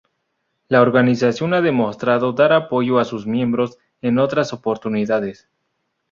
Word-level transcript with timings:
La 0.67 0.81
organización 0.81 1.53
ha 1.53 1.61
demostrado 1.61 2.33
dar 2.33 2.53
apoyo 2.53 2.97
a 2.97 3.05
sus 3.05 3.27
miembros 3.27 3.77
en 4.01 4.17
otras 4.17 4.51
oportunidades. 4.51 5.47